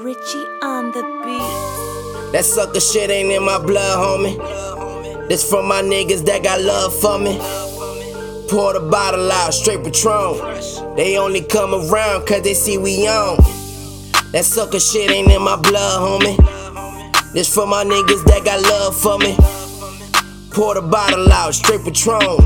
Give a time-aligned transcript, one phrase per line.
[0.00, 2.32] Richie on the beat.
[2.32, 5.28] That sucker shit ain't in my blood, homie.
[5.28, 7.36] This from my niggas that got love for me.
[8.48, 10.94] Pour the bottle out, straight Patron.
[10.94, 13.38] They only come around cause they see we on.
[14.30, 17.32] That sucker shit ain't in my blood, homie.
[17.32, 19.34] This for my niggas that got love for me.
[20.52, 22.38] Pour the bottle out, straight Patron.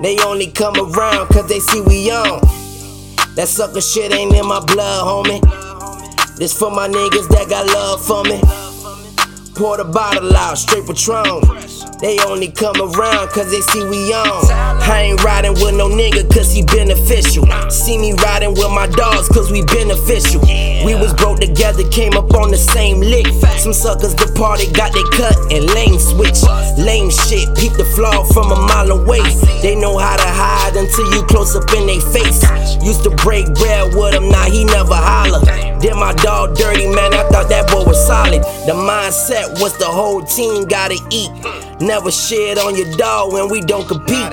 [0.00, 2.40] They only come around cause they see we on.
[3.34, 5.71] That sucker shit ain't in my blood, homie.
[6.36, 8.40] This for my niggas that got love for me.
[9.54, 11.44] Pour the bottle out, straight Patron.
[12.00, 14.50] They only come around cause they see we on.
[14.50, 17.46] I ain't riding with no nigga cause he beneficial.
[17.70, 20.40] See me riding with my dogs cause we beneficial.
[20.82, 23.26] We was broke together, came up on the same lick.
[23.60, 26.42] Some suckers departed, got they cut and lane switch.
[26.74, 29.22] Lame shit, peep the flaw from a mile away.
[29.62, 32.42] They know how to hide until you close up in they face.
[32.82, 35.61] Used to break bread with him, now he never holler.
[35.82, 38.40] Did my dog dirty, man, I thought that boy was solid.
[38.66, 41.30] The mindset was the whole team gotta eat.
[41.80, 44.30] Never shit on your dog when we don't compete.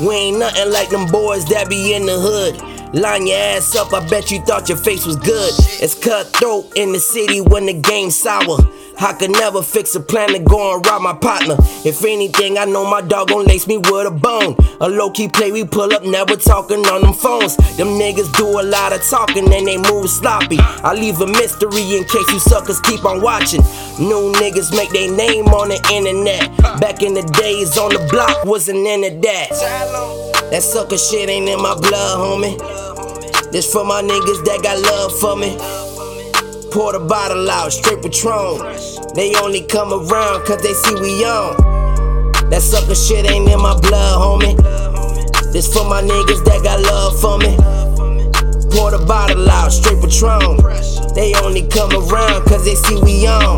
[0.00, 2.77] We ain't nothing like them boys that be in the hood.
[2.94, 5.52] Line your ass up, I bet you thought your face was good.
[5.82, 8.56] It's cutthroat in the city when the game's sour.
[9.00, 11.56] I could never fix a plan to go and rob my partner.
[11.84, 14.56] If anything, I know my dog gon' lace me with a bone.
[14.80, 17.56] A low key play, we pull up, never talking on them phones.
[17.76, 20.58] Them niggas do a lot of talking and they move sloppy.
[20.58, 23.60] I leave a mystery in case you suckers keep on watching.
[24.00, 26.56] New niggas make their name on the internet.
[26.80, 29.50] Back in the days on the block, wasn't into that.
[30.50, 32.77] That sucker shit ain't in my blood, homie.
[33.50, 35.56] This for my niggas that got love for me.
[36.70, 38.60] Pour the bottle out, straight Patron.
[39.14, 41.56] They only come around cause they see we on.
[42.50, 44.54] That sucker shit ain't in my blood, homie.
[45.50, 47.56] This for my niggas that got love for me.
[48.76, 50.60] Pour the bottle out, straight Patron.
[51.14, 53.57] They only come around cause they see we on.